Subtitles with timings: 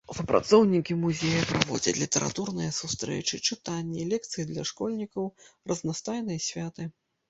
[0.17, 5.33] Супрацоўнікі музея праводзяць літаратурныя сустрэчы, чытанні, лекцыі для школьнікаў,
[5.71, 6.95] разнастайныя святы.